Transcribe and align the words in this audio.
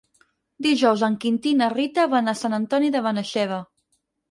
Dijous 0.65 1.03
en 1.07 1.17
Quintí 1.25 1.51
i 1.57 1.59
na 1.59 1.69
Rita 1.75 2.07
van 2.15 2.33
a 2.33 2.37
Sant 2.41 2.59
Antoni 2.61 2.93
de 2.99 3.05
Benaixeve. 3.11 3.63